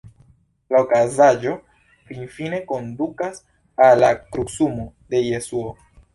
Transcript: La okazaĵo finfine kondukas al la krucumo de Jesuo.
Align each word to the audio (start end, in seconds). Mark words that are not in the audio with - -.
La 0.75 0.79
okazaĵo 0.85 1.53
finfine 2.13 2.63
kondukas 2.73 3.39
al 3.91 4.03
la 4.07 4.11
krucumo 4.25 4.89
de 5.13 5.25
Jesuo. 5.29 5.79